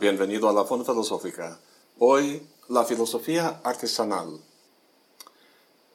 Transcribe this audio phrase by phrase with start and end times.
[0.00, 1.60] bienvenido a la Fonda Filosófica.
[1.98, 4.40] Hoy, la filosofía artesanal.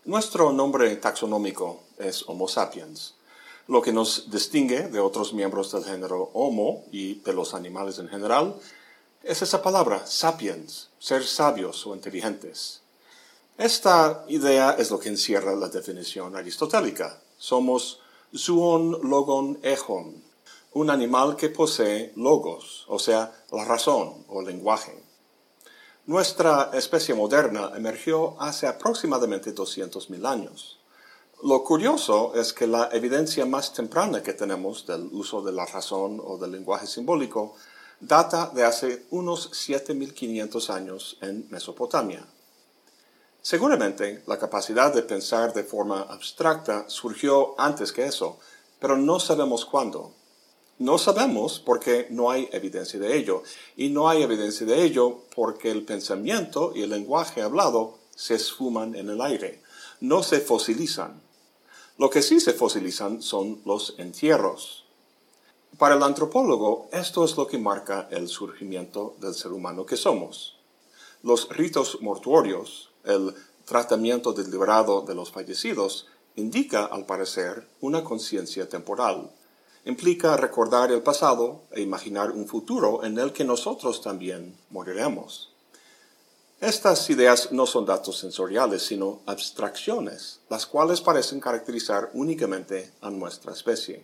[0.06, 3.16] Nuestro nombre taxonómico es Homo sapiens,
[3.68, 8.08] lo que nos distingue de otros miembros del género Homo y de los animales en
[8.08, 8.56] general
[9.24, 12.82] es esa palabra, sapiens, ser sabios o inteligentes.
[13.58, 17.20] Esta idea es lo que encierra la definición aristotélica.
[17.40, 18.02] Somos
[18.36, 20.22] zoon logon echon,
[20.76, 25.02] un animal que posee logos, o sea, la razón o lenguaje.
[26.06, 30.78] Nuestra especie moderna emergió hace aproximadamente 200.000 años.
[31.44, 36.22] Lo curioso es que la evidencia más temprana que tenemos del uso de la razón
[36.22, 37.56] o del lenguaje simbólico
[38.02, 42.28] data de hace unos 7.500 años en Mesopotamia.
[43.42, 48.40] Seguramente la capacidad de pensar de forma abstracta surgió antes que eso,
[48.78, 50.12] pero no sabemos cuándo.
[50.78, 53.44] No sabemos porque no hay evidencia de ello,
[53.78, 58.94] y no hay evidencia de ello porque el pensamiento y el lenguaje hablado se esfuman
[58.94, 59.62] en el aire,
[60.02, 61.22] no se fosilizan.
[61.98, 64.86] Lo que sí se fosilizan son los entierros.
[65.78, 70.58] Para el antropólogo, esto es lo que marca el surgimiento del ser humano que somos.
[71.24, 79.32] Los ritos mortuorios, el tratamiento deliberado de los fallecidos, indica, al parecer, una conciencia temporal
[79.86, 85.52] implica recordar el pasado e imaginar un futuro en el que nosotros también moriremos.
[86.60, 93.54] Estas ideas no son datos sensoriales, sino abstracciones, las cuales parecen caracterizar únicamente a nuestra
[93.54, 94.04] especie.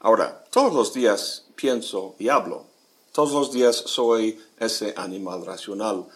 [0.00, 2.66] Ahora, todos los días pienso y hablo.
[3.12, 6.06] Todos los días soy ese animal racional.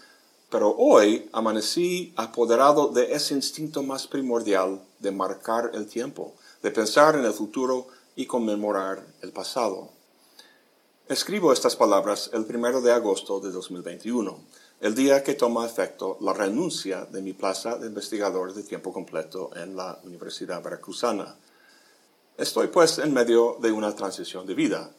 [0.50, 7.14] Pero hoy amanecí apoderado de ese instinto más primordial de marcar el tiempo, de pensar
[7.14, 7.86] en el futuro
[8.18, 9.90] y conmemorar el pasado.
[11.06, 14.40] Escribo estas palabras el primero de agosto de 2021,
[14.80, 19.50] el día que toma efecto la renuncia de mi plaza de investigador de tiempo completo
[19.54, 21.36] en la Universidad Veracruzana.
[22.36, 24.90] Estoy pues en medio de una transición de vida,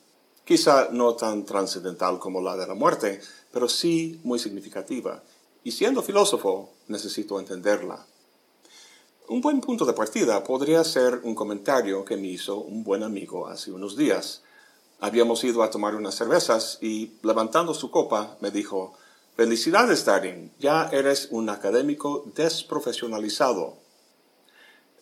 [0.46, 3.20] quizá no tan trascendental como la de la muerte,
[3.52, 5.22] pero sí muy significativa,
[5.66, 8.06] y siendo filósofo necesito entenderla.
[9.30, 13.46] Un buen punto de partida podría ser un comentario que me hizo un buen amigo
[13.46, 14.42] hace unos días.
[15.00, 18.96] Habíamos ido a tomar unas cervezas y, levantando su copa, me dijo,
[19.36, 23.78] Felicidades, Darin, ya eres un académico desprofesionalizado.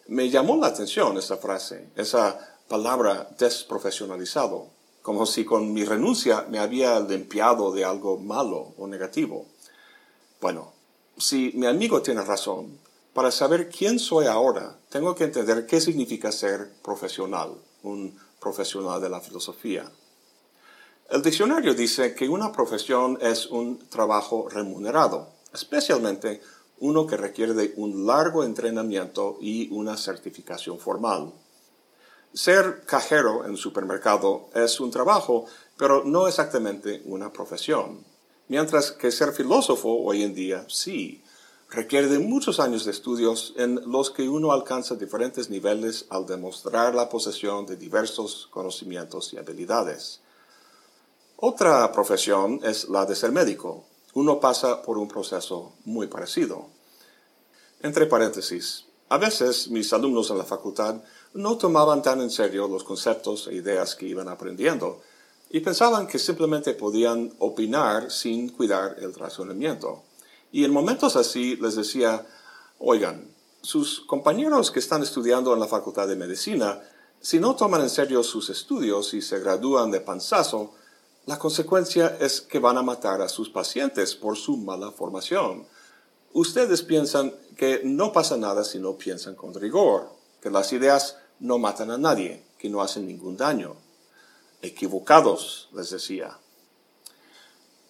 [0.07, 2.37] Me llamó la atención esa frase, esa
[2.67, 4.67] palabra desprofesionalizado,
[5.03, 9.45] como si con mi renuncia me había limpiado de algo malo o negativo.
[10.41, 10.73] Bueno,
[11.17, 12.77] si mi amigo tiene razón,
[13.17, 19.09] para saber quién soy ahora, tengo que entender qué significa ser profesional, un profesional de
[19.09, 19.91] la filosofía.
[21.09, 26.41] El diccionario dice que una profesión es un trabajo remunerado, especialmente
[26.77, 31.33] uno que requiere de un largo entrenamiento y una certificación formal.
[32.35, 35.45] Ser cajero en supermercado es un trabajo,
[35.75, 38.05] pero no exactamente una profesión.
[38.47, 41.23] Mientras que ser filósofo hoy en día sí,
[41.69, 46.95] requiere de muchos años de estudios en los que uno alcanza diferentes niveles al demostrar
[46.95, 50.21] la posesión de diversos conocimientos y habilidades.
[51.35, 53.83] Otra profesión es la de ser médico.
[54.13, 56.67] Uno pasa por un proceso muy parecido.
[57.81, 60.95] Entre paréntesis, a veces mis alumnos en la facultad
[61.33, 65.01] no tomaban tan en serio los conceptos e ideas que iban aprendiendo
[65.49, 70.06] y pensaban que simplemente podían opinar sin cuidar el razonamiento.
[70.57, 72.25] Y en momentos así les decía,
[72.79, 73.31] oigan,
[73.61, 76.81] sus compañeros que están estudiando en la Facultad de Medicina,
[77.21, 80.73] si no toman en serio sus estudios y se gradúan de panzazo,
[81.27, 85.67] la consecuencia es que van a matar a sus pacientes por su mala formación.
[86.33, 90.09] Ustedes piensan que no pasa nada si no piensan con rigor,
[90.41, 93.75] que las ideas no matan a nadie, que no hacen ningún daño.
[94.63, 96.39] Equivocados, les decía.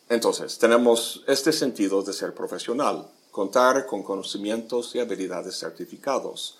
[0.09, 6.59] Entonces, tenemos este sentido de ser profesional, contar con conocimientos y habilidades certificados.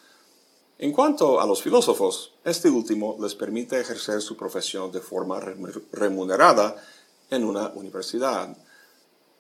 [0.80, 5.40] En cuanto a los filósofos, este último les permite ejercer su profesión de forma
[5.92, 6.76] remunerada
[7.30, 8.56] en una universidad.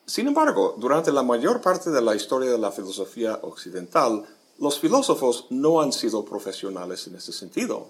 [0.05, 4.25] Sin embargo, durante la mayor parte de la historia de la filosofía occidental,
[4.57, 7.89] los filósofos no han sido profesionales en ese sentido.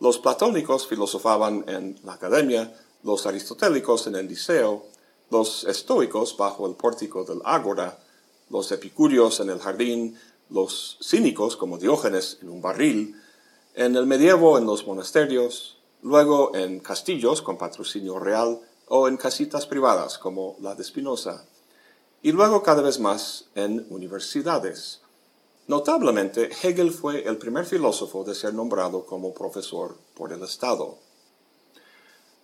[0.00, 2.72] Los platónicos filosofaban en la academia,
[3.02, 4.86] los aristotélicos en el liceo,
[5.32, 7.98] los estoicos bajo el pórtico del ágora,
[8.50, 10.18] los epicúreos en el jardín,
[10.50, 13.16] los cínicos como Diógenes en un barril,
[13.74, 19.66] en el medievo en los monasterios, luego en castillos con patrocinio real o en casitas
[19.66, 21.46] privadas como la de Spinoza,
[22.20, 25.00] y luego cada vez más en universidades.
[25.66, 30.98] Notablemente, Hegel fue el primer filósofo de ser nombrado como profesor por el Estado.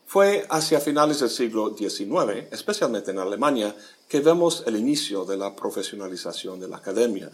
[0.08, 3.76] Fue hacia finales del siglo XIX, especialmente en Alemania,
[4.08, 7.31] que vemos el inicio de la profesionalización de la academia.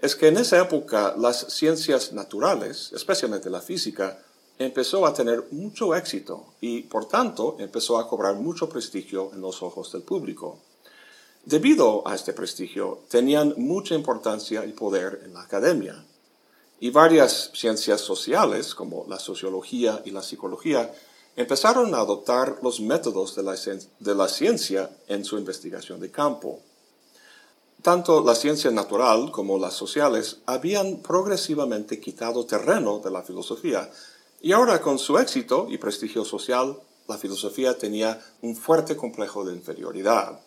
[0.00, 4.18] Es que en esa época las ciencias naturales, especialmente la física,
[4.58, 9.62] empezó a tener mucho éxito y, por tanto, empezó a cobrar mucho prestigio en los
[9.62, 10.58] ojos del público.
[11.44, 16.02] Debido a este prestigio, tenían mucha importancia y poder en la academia.
[16.80, 20.90] Y varias ciencias sociales, como la sociología y la psicología,
[21.36, 26.60] empezaron a adoptar los métodos de la, ciencia en su investigación de campo.
[27.82, 33.90] Tanto la ciencia natural como las sociales habían progresivamente quitado terreno de la filosofía,
[34.40, 39.54] y ahora con su éxito y prestigio social, la filosofía tenía un fuerte complejo de
[39.54, 40.40] inferioridad.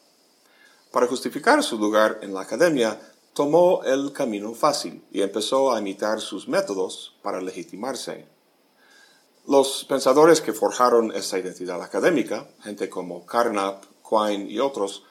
[0.91, 2.99] Para justificar su lugar en la academia,
[3.33, 8.38] tomó el camino fácil y empezó a imitar sus métodos para legitimarse.
[9.49, 15.05] Los pensadores que forjaron esta identidad académica, gente como Carnap, Quine y otros,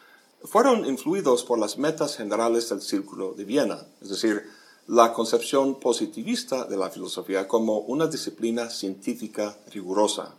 [0.44, 4.44] fueron influidos por las metas generales del Círculo de Viena, es decir,
[4.86, 10.36] la concepción positivista de la filosofía como una disciplina científica rigurosa.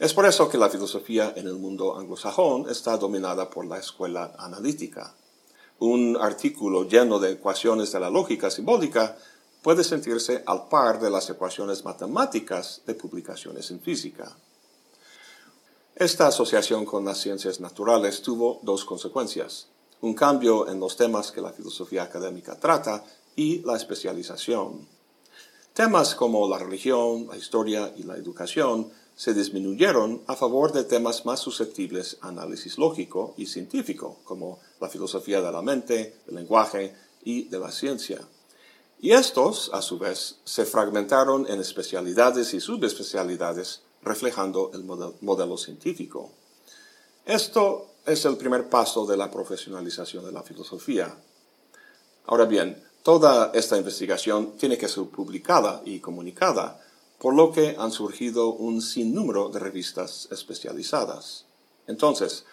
[0.00, 4.34] Es por eso que la filosofía en el mundo anglosajón está dominada por la escuela
[4.40, 5.14] analítica.
[5.78, 9.16] Un artículo lleno de ecuaciones de la lógica simbólica
[9.64, 14.36] puede sentirse al par de las ecuaciones matemáticas de publicaciones en física.
[15.96, 19.68] Esta asociación con las ciencias naturales tuvo dos consecuencias,
[20.02, 23.02] un cambio en los temas que la filosofía académica trata
[23.36, 24.86] y la especialización.
[25.72, 31.24] Temas como la religión, la historia y la educación se disminuyeron a favor de temas
[31.24, 36.94] más susceptibles a análisis lógico y científico, como la filosofía de la mente, el lenguaje
[37.24, 38.20] y de la ciencia.
[38.98, 46.30] Y estos, a su vez, se fragmentaron en especialidades y subespecialidades, reflejando el modelo, científico.
[47.24, 51.16] Esto es el primer paso de la profesionalización de la filosofía.
[52.26, 56.80] Ahora bien, toda esta investigación tiene que ser publicada y comunicada,
[57.18, 61.46] por lo que han surgido un sinnúmero de revistas especializadas.
[61.86, 62.44] Entonces,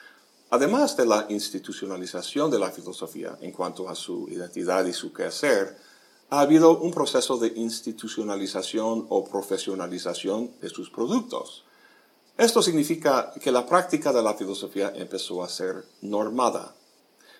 [0.49, 5.77] además de la institucionalización de la filosofía en cuanto a su identidad y su quehacer,
[6.31, 11.65] ha habido un proceso de institucionalización o profesionalización de sus productos.
[12.37, 16.73] Esto significa que la práctica de la filosofía empezó a ser normada.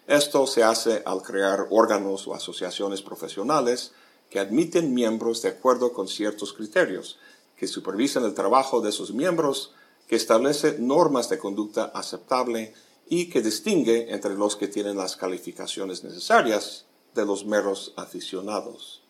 [0.08, 3.94] Esto se hace al crear órganos o asociaciones profesionales
[4.30, 7.18] que admiten miembros de acuerdo con ciertos criterios,
[7.56, 9.74] que supervisan el trabajo de esos miembros,
[10.06, 12.74] que establece normas de conducta aceptable
[13.08, 19.02] y que distingue entre los que tienen las calificaciones necesarias de los meros aficionados.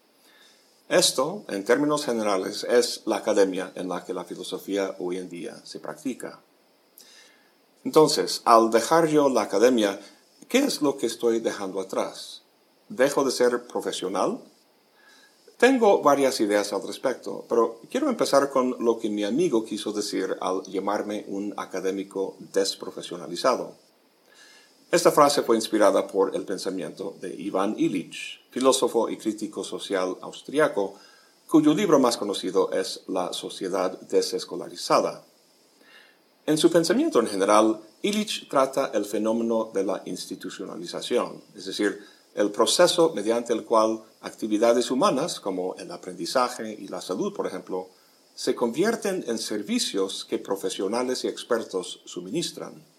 [0.89, 5.55] Esto, en términos generales, es la academia en la que la filosofía hoy en día
[5.63, 6.41] se practica.
[7.83, 9.99] Entonces, al dejar yo la academia,
[10.49, 12.41] ¿qué es lo que estoy dejando atrás?
[12.89, 14.39] ¿Dejo de ser profesional?
[15.57, 20.35] Tengo varias ideas al respecto, pero quiero empezar con lo que mi amigo quiso decir
[20.41, 23.75] al llamarme un académico desprofesionalizado.
[24.91, 30.95] Esta frase fue inspirada por el pensamiento de Ivan Illich, filósofo y crítico social austriaco,
[31.47, 35.23] cuyo libro más conocido es La sociedad desescolarizada.
[36.45, 41.97] En su pensamiento en general, Illich trata el fenómeno de la institucionalización, es decir,
[42.35, 47.87] el proceso mediante el cual actividades humanas como el aprendizaje y la salud, por ejemplo,
[48.35, 52.90] se convierten en servicios que profesionales y expertos suministran.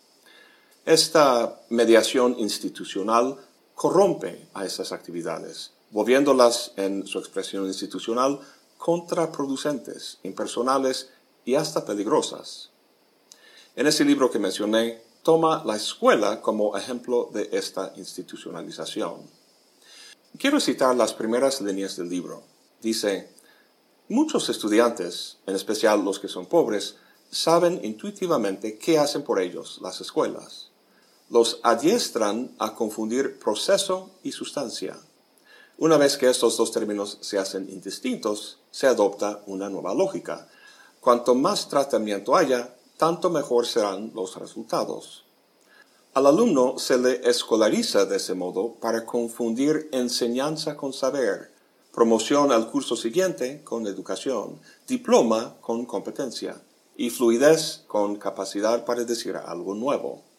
[0.85, 3.37] Esta mediación institucional
[3.77, 8.41] corrompe a esas actividades, volviéndolas en su expresión institucional
[8.79, 11.11] contraproducentes, impersonales
[11.45, 12.71] y hasta peligrosas.
[13.77, 19.21] En ese libro que mencioné, toma la escuela como ejemplo de esta institucionalización.
[20.37, 22.43] Quiero citar las primeras líneas del libro.
[22.81, 23.31] Dice,
[24.09, 26.97] muchos estudiantes, en especial los que son pobres,
[27.31, 30.72] saben intuitivamente qué hacen por ellos las escuelas
[31.33, 34.99] los adiestran a confundir proceso y sustancia.
[35.79, 40.47] Una vez que estos dos términos se hacen indistintos, se adopta una nueva lógica.
[41.01, 45.25] Cuanto más tratamiento haya, tanto mejor serán los resultados.
[46.13, 51.51] Al alumno se le escolariza de ese modo para confundir enseñanza con saber,
[51.95, 56.61] promoción al curso siguiente con educación, diploma con competencia,
[56.95, 60.31] y fluidez con capacidad para decir algo nuevo.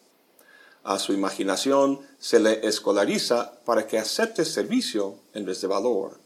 [0.84, 6.20] A su imaginación se le escolariza para que acepte servicio en vez de valor.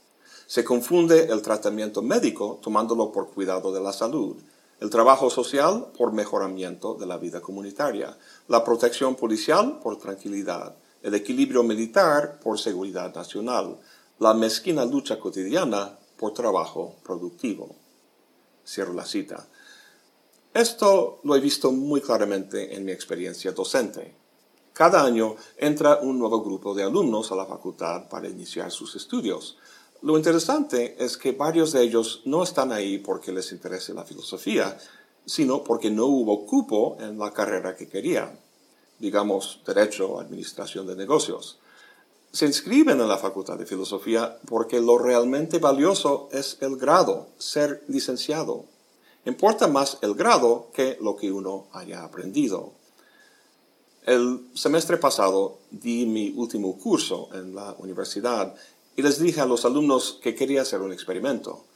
[0.49, 4.37] Se confunde el tratamiento médico tomándolo por cuidado de la salud,
[4.81, 11.15] el trabajo social por mejoramiento de la vida comunitaria, la protección policial por tranquilidad, el
[11.15, 13.79] equilibrio militar por seguridad nacional,
[14.19, 17.77] la mezquina lucha cotidiana por trabajo productivo.
[18.67, 19.47] Cierro la cita.
[20.53, 24.18] Esto lo he visto muy claramente en mi experiencia docente.
[24.79, 29.57] Cada año entra un nuevo grupo de alumnos a la facultad para iniciar sus estudios.
[30.03, 34.79] Lo interesante es que varios de ellos no están ahí porque les interese la filosofía,
[35.27, 38.39] sino porque no hubo cupo en la carrera que querían,
[39.01, 41.59] digamos, Derecho o Administración de Negocios.
[42.31, 47.83] Se inscriben en la Facultad de Filosofía porque lo realmente valioso es el grado, ser
[47.89, 48.67] licenciado.
[49.25, 52.78] Importa más el grado que lo que uno haya aprendido.
[54.09, 58.55] El semestre pasado di mi último curso en la universidad
[58.97, 61.67] y les dije a los alumnos que quería hacer un experimento.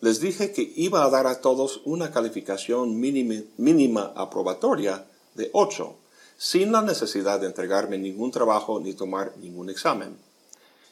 [0.00, 5.94] Les dije que iba a dar a todos una calificación mínima, aprobatoria de 8,
[6.36, 10.18] sin la necesidad de entregarme ningún trabajo ni tomar ningún examen.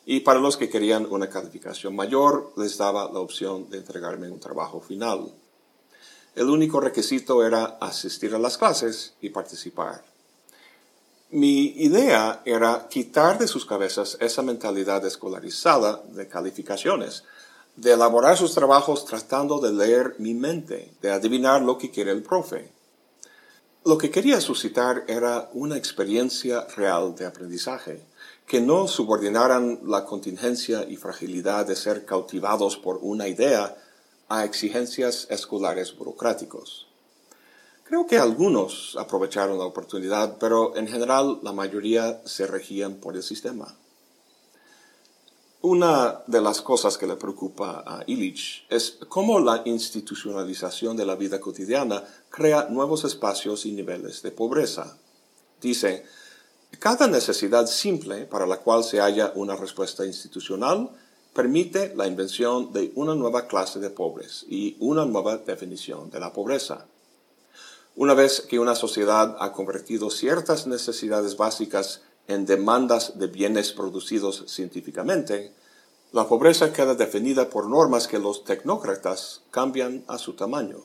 [0.07, 4.39] Y para los que querían una calificación mayor, les daba la opción de entregarme un
[4.39, 5.35] trabajo final.
[6.37, 10.14] El único requisito era asistir a las clases y participar.
[11.35, 17.25] Mi idea era quitar de sus cabezas esa mentalidad escolarizada de calificaciones,
[17.75, 22.23] de elaborar sus trabajos tratando de leer mi mente, de adivinar lo que quiere el
[22.23, 22.71] profe.
[23.85, 28.05] Lo que quería suscitar era una experiencia real de aprendizaje,
[28.47, 33.77] que no subordinaran la contingencia y fragilidad de ser cautivados por una idea
[34.29, 36.94] a exigencias escolares burocráticos.
[37.85, 43.23] Creo que algunos aprovecharon la oportunidad, pero en general la mayoría se regían por el
[43.23, 43.77] sistema.
[45.61, 51.15] Una de las cosas que le preocupa a Illich es cómo la institucionalización de la
[51.15, 54.99] vida cotidiana crea nuevos espacios y niveles de pobreza.
[55.61, 56.05] Dice,
[56.79, 60.91] cada necesidad simple para la cual se haya una respuesta institucional
[61.35, 66.33] permite la invención de una nueva clase de pobres y una nueva definición de la
[66.33, 66.87] pobreza.
[67.97, 74.45] Una vez que una sociedad ha convertido ciertas necesidades básicas en demandas de bienes producidos
[74.49, 75.53] científicamente,
[76.11, 80.79] la pobreza queda definida por normas que los tecnócratas cambian a su tamaño.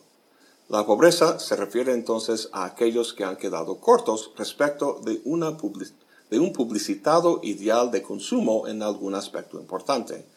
[0.68, 7.39] La pobreza se refiere entonces a aquellos que han quedado cortos respecto de, un publicitado
[7.42, 10.28] ideal de consumo en algún aspecto importante.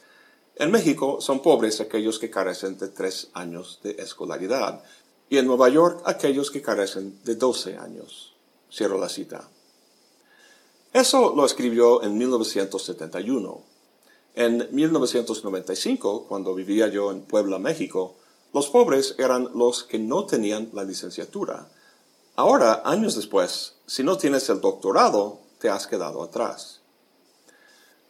[0.57, 4.83] En México son pobres aquellos que carecen de tres años de escolaridad,
[5.33, 8.35] y en Nueva York aquellos que carecen de 12 años.
[8.71, 9.49] Cierro la cita.
[10.93, 13.63] Eso lo escribió en 1971.
[14.35, 18.15] En 1995, cuando vivía yo en Puebla, México,
[18.53, 21.67] los pobres eran los que no tenían la licenciatura.
[22.37, 26.83] Ahora, años después, si no tienes el doctorado, te has quedado atrás.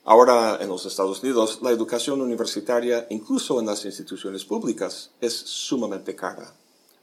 [0.04, 6.16] Ahora, en los Estados Unidos, la educación universitaria, incluso en las instituciones públicas, es sumamente
[6.16, 6.56] cara.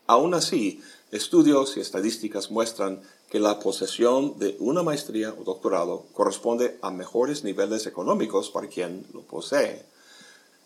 [0.10, 3.00] Aún así, estudios y estadísticas muestran
[3.30, 9.06] que la posesión de una maestría o doctorado corresponde a mejores niveles económicos para quien
[9.14, 9.86] lo posee.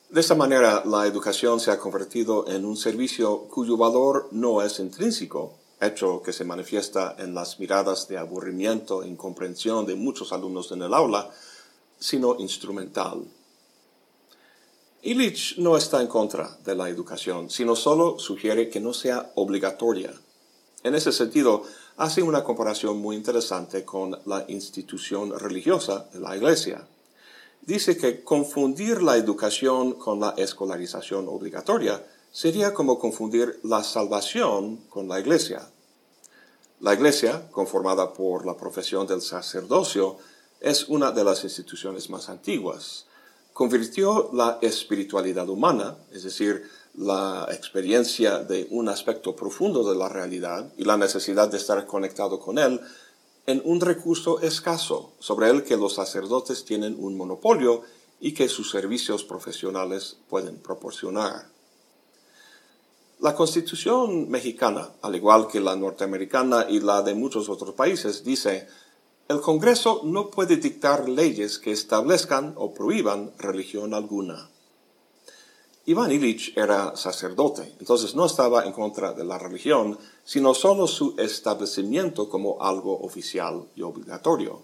[0.10, 4.80] De esta manera, la educación se ha convertido en un servicio cuyo valor no es
[4.80, 10.72] intrínseco, hecho que se manifiesta en las miradas de aburrimiento e incomprensión de muchos alumnos
[10.72, 11.30] en el aula,
[12.00, 13.26] sino instrumental.
[15.06, 20.14] Illich no está en contra de la educación, sino solo sugiere que no sea obligatoria.
[20.82, 21.64] En ese sentido,
[21.98, 26.88] hace una comparación muy interesante con la institución religiosa de la Iglesia.
[27.62, 35.10] Dice que confundir la educación con la escolarización obligatoria sería como confundir la salvación con
[35.10, 35.68] la Iglesia.
[36.80, 40.16] La Iglesia, conformada por la profesión del sacerdocio,
[40.62, 43.08] es una de las instituciones más antiguas
[43.54, 46.64] convirtió la espiritualidad humana, es decir,
[46.96, 52.40] la experiencia de un aspecto profundo de la realidad y la necesidad de estar conectado
[52.40, 52.82] con él,
[53.46, 57.82] en un recurso escaso sobre el que los sacerdotes tienen un monopolio
[58.20, 61.48] y que sus servicios profesionales pueden proporcionar.
[63.20, 68.68] La Constitución mexicana, al igual que la norteamericana y la de muchos otros países, dice
[69.30, 74.50] el Congreso no puede dictar leyes que establezcan o prohíban religión alguna.
[75.86, 81.16] Iván Illich era sacerdote, entonces no estaba en contra de la religión, sino solo su
[81.18, 84.62] establecimiento como algo oficial y obligatorio.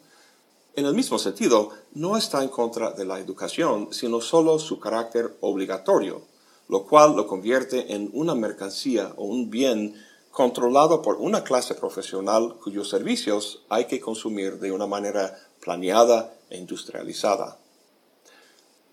[0.75, 5.37] En el mismo sentido, no está en contra de la educación, sino solo su carácter
[5.41, 6.21] obligatorio,
[6.69, 9.95] lo cual lo convierte en una mercancía o un bien
[10.31, 16.57] controlado por una clase profesional cuyos servicios hay que consumir de una manera planeada e
[16.57, 17.57] industrializada.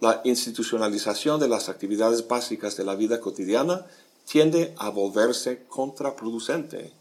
[0.01, 3.87] La institucionalización de las actividades básicas de la vida cotidiana
[4.27, 6.93] tiende a volverse contraproducente.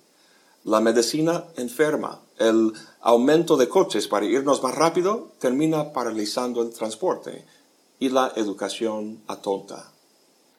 [0.64, 7.46] La medicina enferma, el aumento de coches para irnos más rápido termina paralizando el transporte
[8.00, 9.92] y la educación atonta.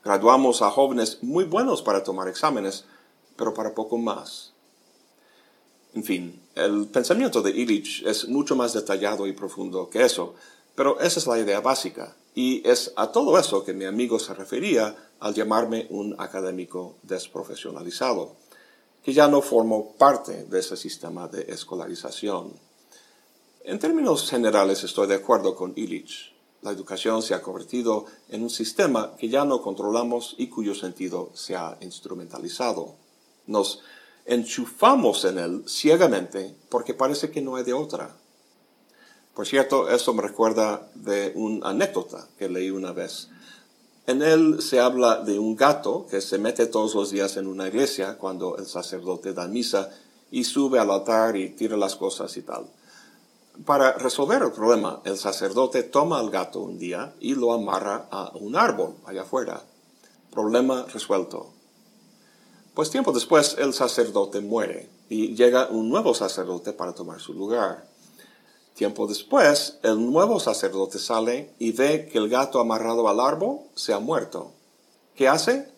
[0.04, 2.85] Graduamos a jóvenes muy buenos para tomar exámenes,
[3.36, 4.52] pero para poco más.
[5.94, 10.34] En fin, el pensamiento de Illich es mucho más detallado y profundo que eso,
[10.74, 12.14] pero esa es la idea básica.
[12.34, 18.36] Y es a todo eso que mi amigo se refería al llamarme un académico desprofesionalizado,
[19.02, 22.52] que ya no formo parte de ese sistema de escolarización.
[23.64, 26.34] En términos generales estoy de acuerdo con Illich.
[26.60, 31.30] La educación se ha convertido en un sistema que ya no controlamos y cuyo sentido
[31.32, 32.96] se ha instrumentalizado.
[33.46, 33.80] Nos
[34.24, 38.16] enchufamos en él ciegamente porque parece que no hay de otra.
[39.34, 43.28] Por cierto, esto me recuerda de una anécdota que leí una vez.
[44.06, 47.68] En él se habla de un gato que se mete todos los días en una
[47.68, 49.90] iglesia cuando el sacerdote da misa
[50.30, 52.66] y sube al altar y tira las cosas y tal.
[53.64, 58.30] Para resolver el problema, el sacerdote toma al gato un día y lo amarra a
[58.36, 59.62] un árbol allá afuera.
[60.30, 61.55] Problema resuelto.
[62.76, 67.88] Pues tiempo después el sacerdote muere y llega un nuevo sacerdote para tomar su lugar.
[68.75, 73.95] Tiempo después, el nuevo sacerdote sale y ve que el gato amarrado al árbol se
[73.95, 74.52] ha muerto.
[75.15, 75.73] ¿Qué hace?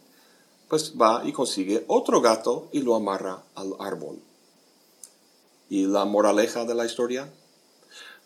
[0.69, 4.19] Pues va y consigue otro gato y lo amarra al árbol.
[5.69, 7.33] ¿Y la moraleja de la historia?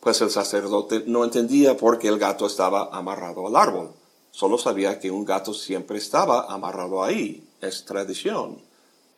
[0.01, 3.91] Pues el sacerdote no entendía por qué el gato estaba amarrado al árbol.
[4.31, 7.47] Solo sabía que un gato siempre estaba amarrado ahí.
[7.62, 8.61] Es tradición.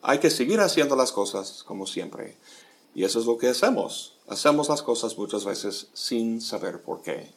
[0.02, 2.36] Hay que seguir haciendo las cosas como siempre.
[2.94, 4.18] Y eso es lo que hacemos.
[4.28, 7.32] Hacemos las cosas muchas veces sin saber por qué.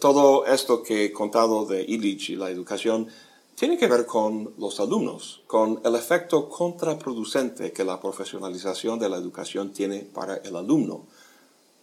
[0.00, 3.08] Todo esto que he contado de Illich y la educación
[3.56, 9.16] tiene que ver con los alumnos, con el efecto contraproducente que la profesionalización de la
[9.16, 11.06] educación tiene para el alumno.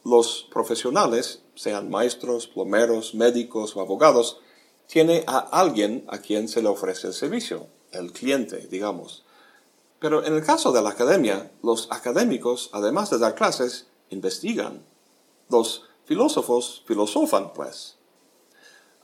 [0.05, 4.39] Los profesionales, sean maestros, plomeros, médicos o abogados,
[4.91, 9.23] tiene a alguien a quien se le ofrece el servicio, el cliente, digamos.
[9.99, 14.83] Pero en el caso de la academia, los académicos, además de dar clases, investigan.
[15.47, 17.99] Los filósofos filosofan, pues.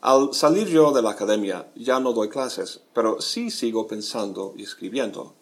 [0.02, 4.64] Al salir yo de la academia ya no doy clases, pero sí sigo pensando y
[4.64, 5.36] escribiendo.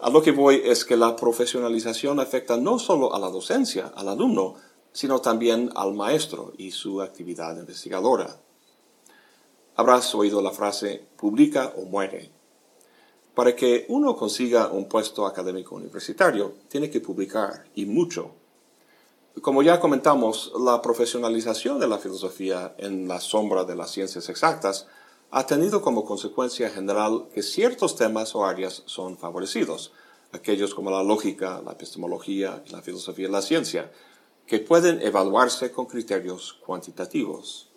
[0.00, 4.08] A lo que voy es que la profesionalización afecta no solo a la docencia, al
[4.08, 4.56] alumno,
[4.92, 8.40] sino también al maestro y su actividad investigadora.
[9.78, 12.30] Habrás oído la frase publica o muere.
[13.34, 18.30] Para que uno consiga un puesto académico universitario, tiene que publicar, y mucho.
[19.42, 24.86] Como ya comentamos, la profesionalización de la filosofía en la sombra de las ciencias exactas
[25.30, 29.92] ha tenido como consecuencia general que ciertos temas o áreas son favorecidos,
[30.32, 33.92] aquellos como la lógica, la epistemología la filosofía de la ciencia,
[34.46, 37.68] que pueden evaluarse con criterios cuantitativos.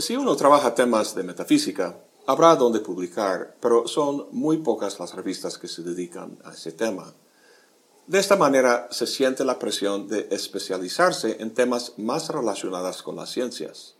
[0.00, 1.96] Si uno trabaja temas de metafísica,
[2.30, 7.12] Habrá donde publicar, pero son muy pocas las revistas que se dedican a ese tema.
[8.06, 13.30] De esta manera se siente la presión de especializarse en temas más relacionados con las
[13.30, 13.96] ciencias.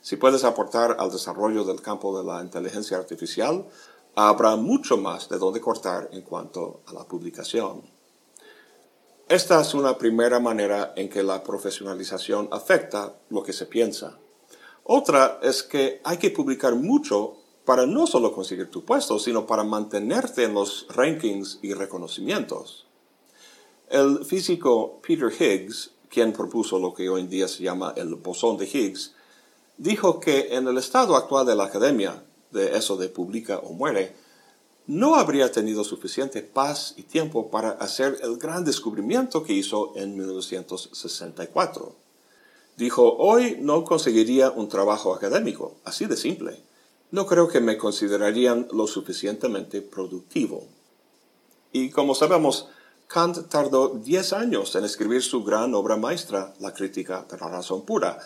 [0.00, 3.66] Si puedes aportar al desarrollo del campo de la inteligencia artificial,
[4.14, 7.82] habrá mucho más de donde cortar en cuanto a la publicación.
[9.28, 14.18] Esta es una primera manera en que la profesionalización afecta lo que se piensa.
[14.88, 19.64] Otra es que hay que publicar mucho para no solo conseguir tu puesto, sino para
[19.64, 22.86] mantenerte en los rankings y reconocimientos.
[23.88, 28.56] El físico Peter Higgs, quien propuso lo que hoy en día se llama el bosón
[28.58, 29.12] de Higgs,
[29.76, 32.22] dijo que en el estado actual de la academia,
[32.52, 34.14] de eso de publica o muere,
[34.86, 40.16] no habría tenido suficiente paz y tiempo para hacer el gran descubrimiento que hizo en
[40.16, 42.05] 1964.
[42.76, 46.62] Dijo, hoy no conseguiría un trabajo académico, así de simple
[47.10, 50.66] no creo que me considerarían lo suficientemente productivo.
[51.72, 52.68] Y como sabemos,
[53.06, 57.84] Kant tardó diez años en escribir su gran obra maestra, La crítica de la razón
[57.84, 58.18] pura,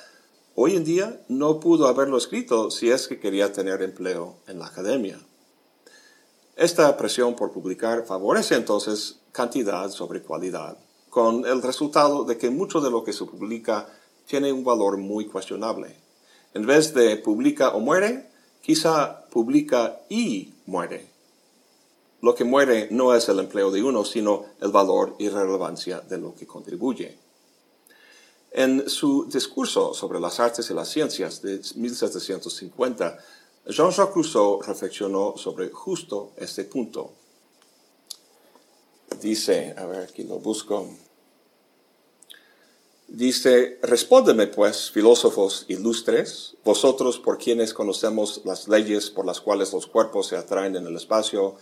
[0.54, 4.66] hoy en día no pudo haberlo escrito si es que quería tener empleo en la
[4.66, 5.20] academia.
[6.56, 10.78] Esta presión por publicar favorece entonces cantidad sobre cualidad,
[11.10, 13.88] con el resultado de que mucho de lo que se publica
[14.30, 15.96] tiene un valor muy cuestionable.
[16.54, 18.30] En vez de publica o muere,
[18.62, 21.10] quizá publica y muere.
[22.22, 26.18] Lo que muere no es el empleo de uno, sino el valor y relevancia de
[26.18, 27.18] lo que contribuye.
[28.52, 33.18] En su discurso sobre las artes y las ciencias de 1750,
[33.66, 37.12] Jean-Jacques Rousseau reflexionó sobre justo este punto.
[39.20, 40.88] Dice, a ver, aquí lo busco.
[43.12, 49.88] Dice, respóndeme pues, filósofos ilustres, vosotros por quienes conocemos las leyes por las cuales los
[49.88, 51.56] cuerpos se atraen en el espacio,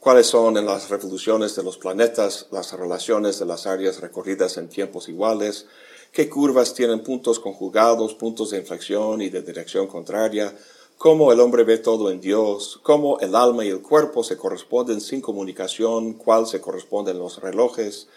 [0.00, 4.70] cuáles son en las revoluciones de los planetas las relaciones de las áreas recorridas en
[4.70, 5.66] tiempos iguales,
[6.12, 10.56] qué curvas tienen puntos conjugados, puntos de inflexión y de dirección contraria,
[10.96, 15.02] cómo el hombre ve todo en Dios, cómo el alma y el cuerpo se corresponden
[15.02, 18.08] sin comunicación, cuál se corresponden los relojes,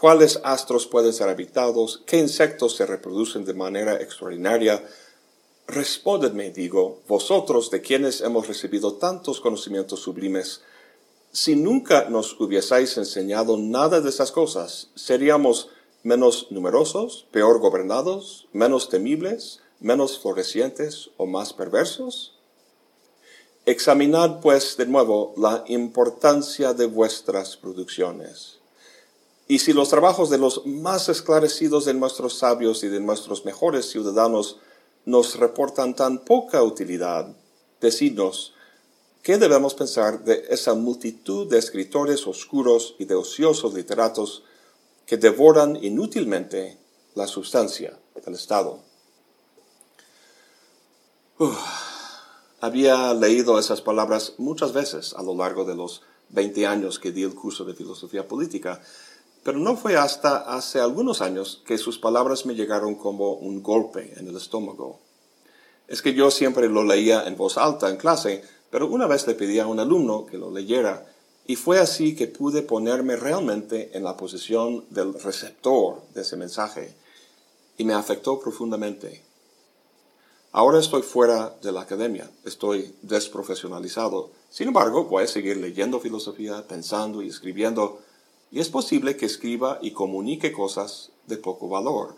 [0.00, 4.82] cuáles astros pueden ser habitados, qué insectos se reproducen de manera extraordinaria.
[5.66, 10.62] Respóndedme, digo, vosotros de quienes hemos recibido tantos conocimientos sublimes,
[11.32, 15.68] si nunca nos hubieseis enseñado nada de esas cosas, seríamos
[16.02, 22.38] menos numerosos, peor gobernados, menos temibles, menos florecientes o más perversos?
[23.66, 28.59] Examinad pues de nuevo la importancia de vuestras producciones.
[29.50, 33.90] Y si los trabajos de los más esclarecidos de nuestros sabios y de nuestros mejores
[33.90, 34.58] ciudadanos
[35.04, 37.34] nos reportan tan poca utilidad,
[37.80, 38.54] decidnos,
[39.24, 44.44] ¿qué debemos pensar de esa multitud de escritores oscuros y de ociosos literatos
[45.04, 46.78] que devoran inútilmente
[47.16, 48.78] la sustancia del Estado?
[52.60, 57.24] había leído esas palabras muchas veces a lo largo de los 20 años que di
[57.24, 58.80] el curso de filosofía política,
[59.42, 64.14] pero no fue hasta hace algunos años que sus palabras me llegaron como un golpe
[64.16, 65.00] en el estómago.
[65.88, 69.34] Es que yo siempre lo leía en voz alta en clase, pero una vez le
[69.34, 71.06] pedí a un alumno que lo leyera
[71.46, 76.94] y fue así que pude ponerme realmente en la posición del receptor de ese mensaje
[77.76, 79.24] y me afectó profundamente.
[80.52, 84.30] Ahora estoy fuera de la academia, estoy desprofesionalizado.
[84.48, 88.00] Sin embargo, voy a seguir leyendo filosofía, pensando y escribiendo,
[88.50, 92.16] y es posible que escriba y comunique cosas de poco valor,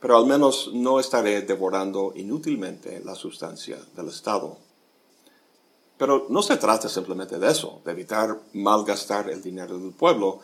[0.00, 4.58] pero al menos no estaré devorando inútilmente la sustancia del Estado.
[5.96, 10.40] Pero no se trata simplemente de eso, de evitar malgastar el dinero del pueblo,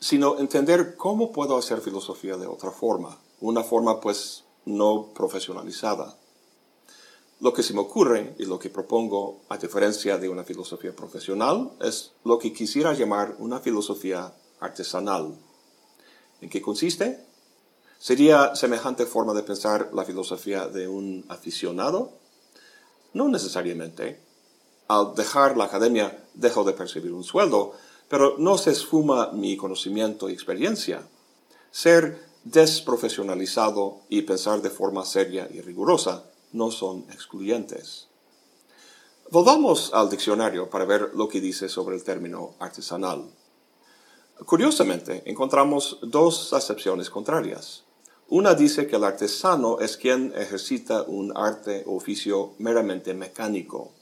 [0.00, 6.16] sino entender cómo puedo hacer filosofía de otra forma, una forma pues no profesionalizada.
[7.40, 11.70] Lo que se me ocurre y lo que propongo, a diferencia de una filosofía profesional,
[11.80, 15.34] es lo que quisiera llamar una filosofía artesanal.
[16.40, 17.24] ¿En qué consiste?
[17.98, 22.12] ¿Sería semejante forma de pensar la filosofía de un aficionado?
[23.12, 24.20] No necesariamente.
[24.86, 27.72] Al dejar la academia dejo de percibir un sueldo,
[28.08, 31.02] pero no se esfuma mi conocimiento y experiencia.
[31.70, 38.06] Ser desprofesionalizado y pensar de forma seria y rigurosa no son excluyentes.
[39.30, 43.28] Volvamos al diccionario para ver lo que dice sobre el término artesanal.
[44.44, 47.84] Curiosamente, encontramos dos acepciones contrarias.
[48.28, 53.92] Una dice que el artesano es quien ejercita un arte o oficio meramente mecánico.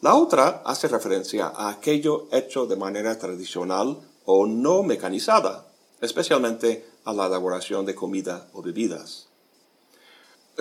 [0.00, 5.66] La otra hace referencia a aquello hecho de manera tradicional o no mecanizada,
[6.00, 9.28] especialmente a la elaboración de comida o bebidas.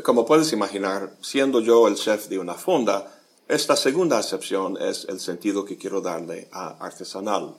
[0.04, 5.20] Como puedes imaginar, siendo yo el chef de una fonda, esta segunda acepción es el
[5.20, 7.56] sentido que quiero darle a artesanal.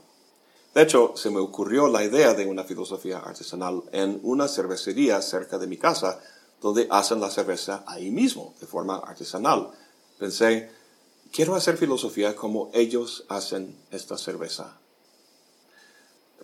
[0.74, 5.58] De hecho, se me ocurrió la idea de una filosofía artesanal en una cervecería cerca
[5.58, 6.20] de mi casa,
[6.60, 9.70] donde hacen la cerveza ahí mismo, de forma artesanal.
[10.18, 10.70] Pensé,
[11.32, 14.78] quiero hacer filosofía como ellos hacen esta cerveza.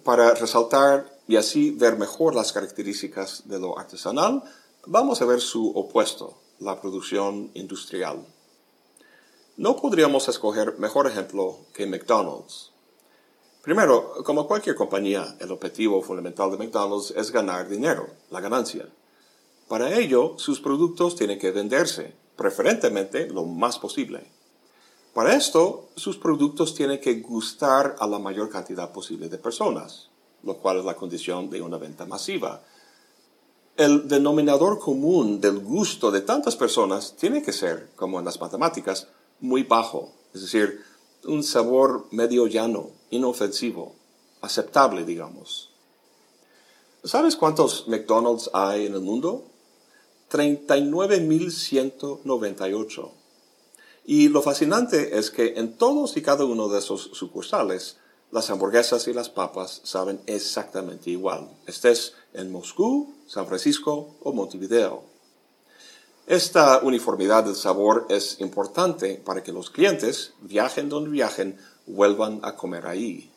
[0.05, 4.45] Para resaltar y así ver mejor las características de lo artesanal,
[4.87, 8.25] Vamos a ver su opuesto, la producción industrial.
[9.59, 12.70] No podríamos escoger mejor ejemplo que McDonald's.
[13.63, 18.89] Primero, como cualquier compañía, el objetivo fundamental de McDonald's es ganar dinero, la ganancia.
[19.69, 24.27] Para ello, sus productos tienen que venderse, preferentemente lo más posible.
[25.13, 30.09] Para esto, sus productos tienen que gustar a la mayor cantidad posible de personas,
[30.43, 32.63] lo cual es la condición de una venta masiva
[33.77, 39.09] El denominador común del gusto de tantas personas tiene que ser, como en las matemáticas,
[39.41, 40.83] muy bajo, es decir,
[41.25, 43.95] un sabor medio llano, inofensivo,
[44.41, 45.69] aceptable, digamos.
[47.05, 49.45] ¿Sabes cuántos McDonald's hay en el mundo?
[50.31, 53.11] 39.198.
[54.05, 57.99] Y lo fascinante es que en todos y cada uno de esos sucursales,
[58.31, 65.10] las hamburguesas y las papas saben exactamente igual, estés en Moscú, San Francisco o Montevideo.
[66.31, 72.55] Esta uniformidad del sabor es importante para que los clientes, viajen donde viajen, vuelvan a
[72.55, 73.33] comer ahí.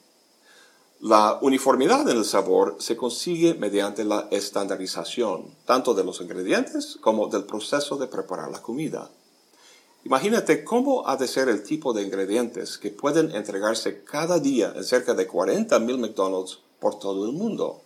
[0.99, 7.29] La uniformidad en el sabor se consigue mediante la estandarización, tanto de los ingredientes como
[7.29, 9.10] del proceso de preparar la comida.
[10.03, 14.84] Imagínate cómo ha de ser el tipo de ingredientes que pueden entregarse cada día en
[14.84, 17.82] cerca de 40.000 McDonald's por todo el mundo.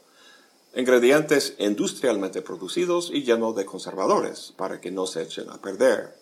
[0.77, 6.15] Ingredientes industrialmente producidos y llenos de conservadores para que no se echen a perder.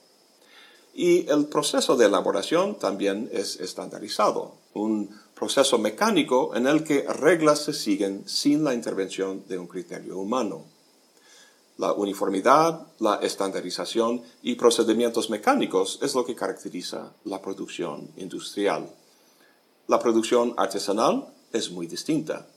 [0.94, 7.65] Y el proceso de elaboración también es estandarizado, un proceso mecánico en el que reglas
[7.65, 10.63] se siguen sin la intervención de un criterio humano.
[11.78, 18.89] La uniformidad, la estandarización y procedimientos mecánicos es lo que caracteriza la producción industrial.
[19.88, 22.48] La producción artesanal es muy distinta.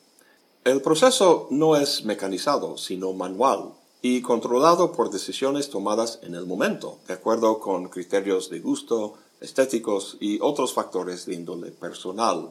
[0.69, 6.99] El proceso no es mecanizado, sino manual y controlado por decisiones tomadas en el momento,
[7.09, 12.51] de acuerdo con criterios de gusto, estéticos y otros factores de índole personal.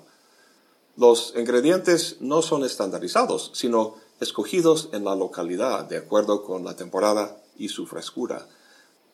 [0.95, 7.37] Los ingredientes no son estandarizados, sino escogidos en la localidad, de acuerdo con la temporada
[7.55, 8.47] y su frescura.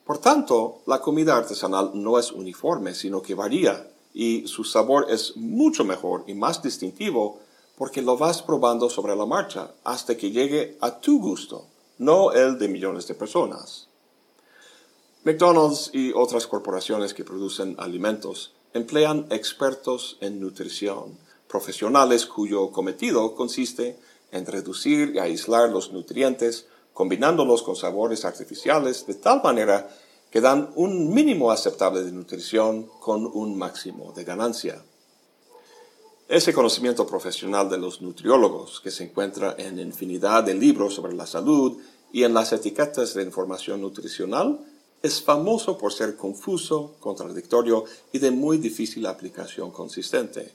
[0.05, 5.35] Por tanto, la comida artesanal no es uniforme, sino que varía, y su sabor es
[5.35, 7.42] mucho mejor y más distintivo
[7.77, 12.57] porque lo vas probando sobre la marcha hasta que llegue a tu gusto no el
[12.57, 13.87] de millones de personas.
[15.23, 23.97] McDonald's y otras corporaciones que producen alimentos emplean expertos en nutrición, profesionales cuyo cometido consiste
[24.31, 29.89] en reducir y aislar los nutrientes, combinándolos con sabores artificiales de tal manera
[30.31, 34.83] que dan un mínimo aceptable de nutrición con un máximo de ganancia.
[36.29, 41.27] Ese conocimiento profesional de los nutriólogos, que se encuentra en infinidad de libros sobre la
[41.27, 41.77] salud
[42.13, 44.57] y en las etiquetas de información nutricional,
[45.01, 47.83] es famoso por ser confuso, contradictorio
[48.13, 50.53] y de muy difícil aplicación consistente.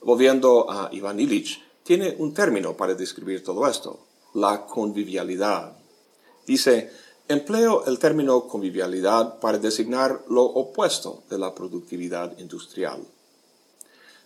[0.00, 4.00] Volviendo a Iván Illich, tiene un término para describir todo esto,
[4.34, 5.76] la convivialidad.
[6.44, 6.90] Dice,
[7.28, 13.00] empleo el término convivialidad para designar lo opuesto de la productividad industrial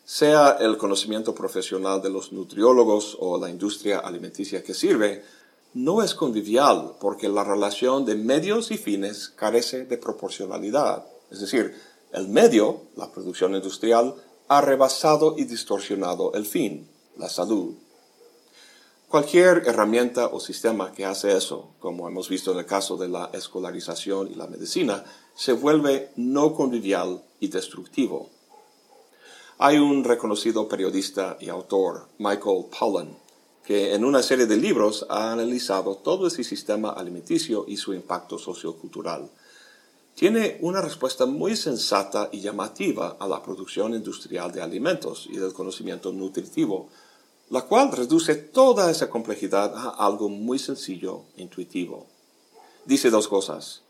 [0.05, 5.25] sea el conocimiento profesional de los nutriólogos o la industria alimenticia que sirve,
[5.73, 11.05] no es convivial porque la relación de medios y fines carece de proporcionalidad.
[11.31, 11.75] Es decir,
[12.13, 14.15] el medio, la producción industrial,
[14.47, 17.75] ha rebasado y distorsionado el fin, la salud.
[19.09, 23.31] Cualquier herramienta o sistema que hace eso, como hemos visto en el caso de la
[23.33, 28.31] escolarización y la medicina, se vuelve no convivial y destructivo.
[29.59, 33.17] Hay un reconocido periodista y autor, Michael Pollan,
[33.65, 38.37] que en una serie de libros ha analizado todo ese sistema alimenticio y su impacto
[38.37, 39.31] sociocultural.
[40.17, 45.53] Tiene una respuesta muy sensata y llamativa a la producción industrial de alimentos y del
[45.53, 46.89] conocimiento nutritivo,
[47.51, 52.07] la cual reduce toda esa complejidad a algo muy sencillo e intuitivo.
[52.87, 53.83] Dice dos cosas.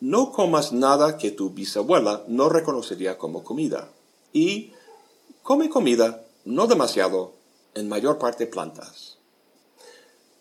[0.00, 3.90] No comas nada que tu bisabuela no reconocería como comida.
[4.32, 4.72] Y
[5.42, 7.34] come comida, no demasiado,
[7.74, 9.18] en mayor parte plantas.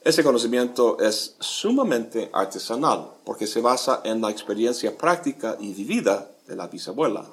[0.02, 6.56] Ese conocimiento es sumamente artesanal porque se basa en la experiencia práctica y vivida de
[6.56, 7.26] la bisabuela.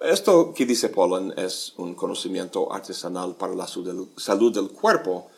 [0.00, 5.28] Esto que dice Pollen es un conocimiento artesanal para la salud del cuerpo,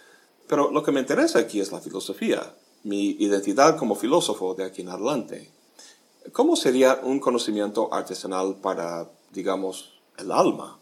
[0.49, 4.83] pero lo que me interesa aquí es la filosofía, mi identidad como filósofo de aquí
[4.83, 5.53] en adelante.
[6.33, 10.79] ¿Cómo sería un conocimiento artesanal para, digamos, el alma.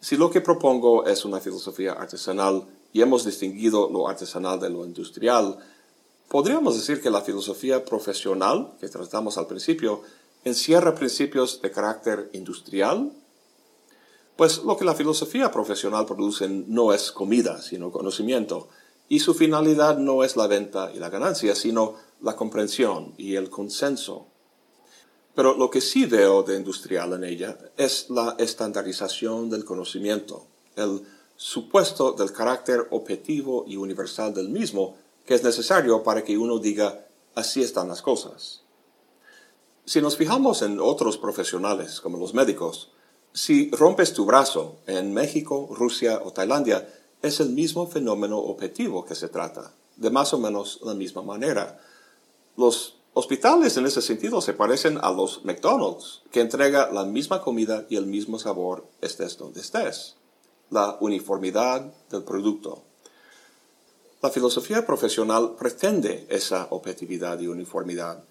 [0.00, 4.84] Si lo que propongo es una filosofía artesanal y hemos distinguido lo artesanal de lo
[4.84, 5.58] industrial,
[6.28, 10.02] podríamos decir que la filosofía profesional que tratamos al principio
[10.44, 13.12] encierra principios de carácter industrial.
[14.36, 18.68] Pues lo que la filosofía profesional produce no es comida, sino conocimiento,
[19.08, 23.48] y su finalidad no es la venta y la ganancia, sino la comprensión y el
[23.48, 24.26] consenso.
[25.34, 31.02] Pero lo que sí veo de industrial en ella es la estandarización del conocimiento, el
[31.36, 37.06] supuesto del carácter objetivo y universal del mismo que es necesario para que uno diga
[37.34, 38.62] así están las cosas.
[39.84, 42.90] Si nos fijamos en otros profesionales, como los médicos,
[43.32, 46.88] si rompes tu brazo en México, Rusia o Tailandia,
[47.20, 51.80] es el mismo fenómeno objetivo que se trata, de más o menos la misma manera.
[52.56, 57.86] Los hospitales en ese sentido se parecen a los McDonald's, que entrega la misma comida
[57.88, 60.16] y el mismo sabor estés donde estés.
[60.70, 62.82] La uniformidad del producto.
[64.20, 68.24] La filosofía profesional pretende esa objetividad y uniformidad,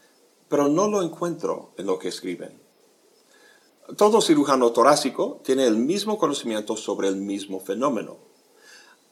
[0.50, 2.62] pero no lo encuentro en lo que escriben.
[3.98, 8.18] Todo cirujano torácico tiene el mismo conocimiento sobre el mismo fenómeno.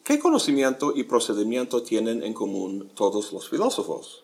[0.04, 4.24] ¿Qué conocimiento y procedimiento tienen en común todos los filósofos?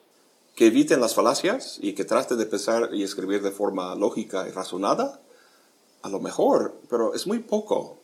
[0.57, 4.51] ¿Que eviten las falacias y que traten de pensar y escribir de forma lógica y
[4.51, 5.21] razonada?
[6.01, 7.99] A lo mejor, pero es muy poco.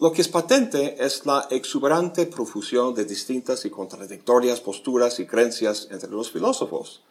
[0.00, 5.88] Lo que es patente es la exuberante profusión de distintas y contradictorias posturas y creencias
[5.90, 7.02] entre los filósofos.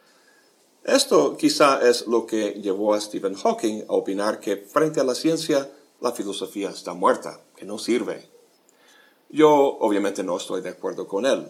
[0.82, 5.14] Esto quizá es lo que llevó a Stephen Hawking a opinar que frente a la
[5.14, 8.28] ciencia la filosofía está muerta, que no sirve.
[9.30, 11.48] Yo obviamente no estoy de acuerdo con él,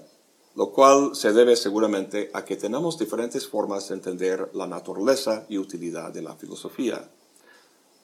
[0.54, 5.58] lo cual se debe seguramente a que tenemos diferentes formas de entender la naturaleza y
[5.58, 7.08] utilidad de la filosofía.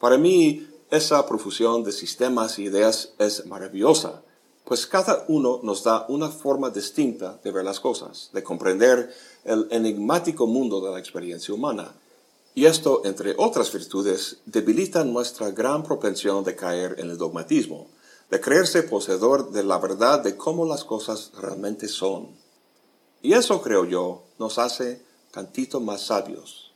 [0.01, 4.23] Para mí, esa profusión de sistemas y ideas es maravillosa,
[4.65, 9.13] pues cada uno nos da una forma distinta de ver las cosas, de comprender
[9.45, 11.95] el enigmático mundo de la experiencia humana.
[12.55, 17.87] Y esto, entre otras virtudes, debilita nuestra gran propensión de caer en el dogmatismo,
[18.31, 22.37] de creerse poseedor de la verdad de cómo las cosas realmente son.
[23.23, 26.73] Y eso, creo yo, nos hace tantito más sabios.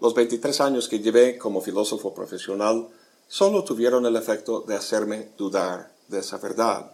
[0.00, 2.88] Los 23 años que llevé como filósofo profesional
[3.28, 6.92] solo tuvieron el efecto de hacerme dudar de esa verdad.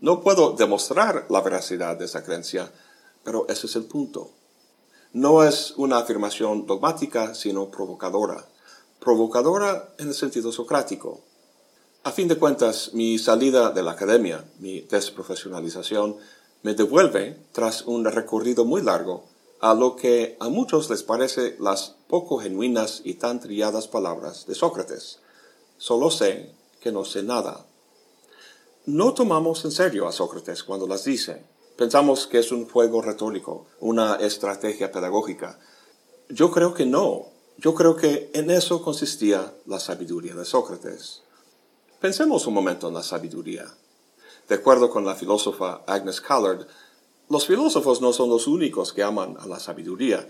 [0.00, 2.72] No puedo demostrar la veracidad de esa creencia,
[3.22, 4.30] pero ese es el punto.
[5.12, 8.46] No es una afirmación dogmática, sino provocadora.
[9.00, 11.20] Provocadora en el sentido socrático.
[12.06, 16.14] A fin de cuentas, mi salida de la academia, mi desprofesionalización,
[16.62, 19.24] me devuelve, tras un recorrido muy largo,
[19.58, 24.54] a lo que a muchos les parece las poco genuinas y tan trilladas palabras de
[24.54, 25.18] Sócrates.
[25.78, 27.66] Solo sé que no sé nada.
[28.84, 31.42] No tomamos en serio a Sócrates cuando las dice.
[31.76, 35.58] Pensamos que es un juego retórico, una estrategia pedagógica.
[36.28, 37.32] Yo creo que no.
[37.58, 41.25] Yo creo que en eso consistía la sabiduría de Sócrates.
[42.00, 43.64] Pensemos un momento en la sabiduría.
[44.48, 46.66] De acuerdo con la filósofa Agnes Callard,
[47.30, 50.28] los filósofos no son los únicos que aman a la sabiduría.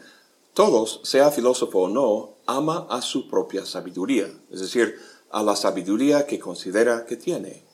[0.55, 4.97] Todos, sea filósofo o no, ama a su propia sabiduría, es decir,
[5.33, 7.65] a la sabiduría que considera que tiene.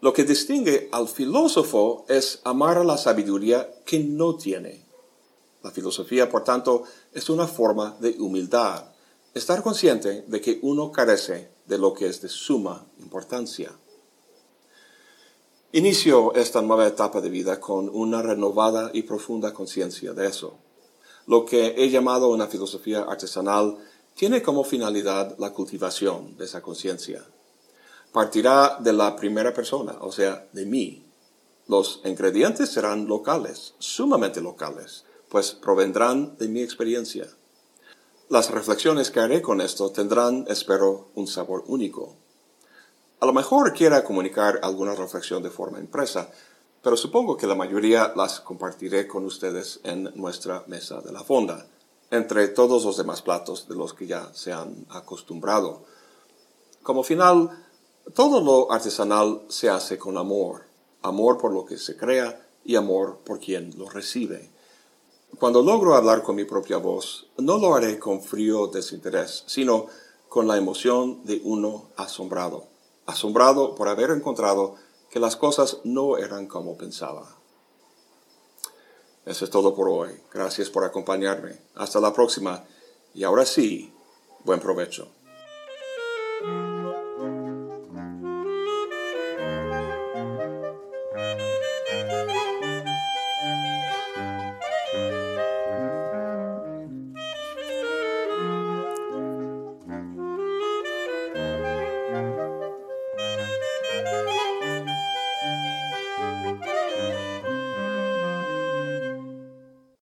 [0.00, 4.84] Lo que distingue al filósofo es amar a la sabiduría que no tiene.
[5.62, 6.82] La filosofía, por tanto,
[7.12, 8.86] es una forma de humildad,
[9.34, 13.70] estar consciente de que uno carece de lo que es de suma importancia.
[15.72, 20.58] Inicio esta nueva etapa de vida con una renovada y profunda conciencia de eso.
[21.26, 23.76] Lo que he llamado una filosofía artesanal
[24.14, 27.22] tiene como finalidad la cultivación de esa conciencia.
[28.12, 31.04] Partirá de la primera persona, o sea, de mí.
[31.66, 37.28] Los ingredientes serán locales, sumamente locales, pues provendrán de mi experiencia.
[38.28, 42.16] Las reflexiones que haré con esto tendrán, espero, un sabor único
[43.20, 46.30] a lo mejor quiera comunicar alguna reflexión de forma impresa,
[46.80, 51.66] pero supongo que la mayoría las compartiré con ustedes en nuestra mesa de la fonda,
[52.12, 55.82] entre todos los demás platos de los que ya se han acostumbrado.
[56.84, 57.50] Como final,
[58.14, 60.66] todo lo artesanal se hace con amor,
[61.02, 64.48] amor por lo que se crea y amor por quien lo recibe.
[65.38, 69.86] Cuando logro hablar con mi propia voz, no lo haré con frío desinterés, sino
[70.28, 72.68] con la emoción de uno asombrado
[73.08, 74.76] asombrado por haber encontrado
[75.10, 77.26] que las cosas no eran como pensaba.
[79.24, 80.10] Eso es todo por hoy.
[80.32, 81.58] Gracias por acompañarme.
[81.74, 82.64] Hasta la próxima.
[83.14, 83.92] Y ahora sí,
[84.44, 85.08] buen provecho.